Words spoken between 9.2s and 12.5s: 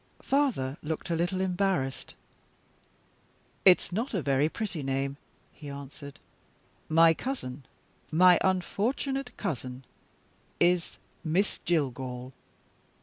cousin, is Miss Jillgall."